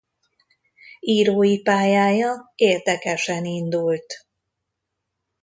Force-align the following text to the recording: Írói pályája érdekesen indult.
Írói 0.99 1.61
pályája 1.61 2.51
érdekesen 2.55 3.45
indult. 3.45 4.25